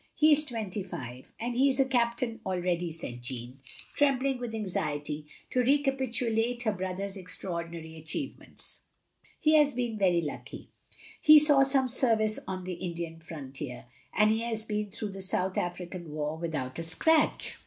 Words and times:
"He 0.15 0.31
is 0.31 0.45
twenty 0.45 0.81
five,— 0.81 1.31
and 1.39 1.53
he 1.55 1.69
is 1.69 1.79
a 1.79 1.85
captain 1.85 2.39
already," 2.43 2.91
said 2.91 3.21
Jeanne, 3.21 3.59
trembling 3.95 4.39
with 4.39 4.55
anxiety 4.55 5.27
to 5.51 5.59
recapitulate 5.61 6.63
her 6.63 6.71
brother's 6.71 7.15
extraordinary 7.15 7.95
achieve 7.95 8.35
ments. 8.39 8.81
"He 9.39 9.53
has 9.57 9.75
been 9.75 9.99
very 9.99 10.21
lucky. 10.21 10.71
He 11.21 11.37
saw 11.37 11.61
some 11.61 11.87
service 11.87 12.39
on 12.47 12.63
the 12.63 12.73
Indian 12.73 13.19
Frontier, 13.19 13.85
and 14.11 14.31
he 14.31 14.39
has 14.39 14.63
been 14.63 14.89
through 14.89 15.09
the 15.09 15.21
South 15.21 15.55
African 15.55 16.09
War 16.11 16.35
without 16.35 16.79
a 16.79 16.83
scratch. 16.83 17.57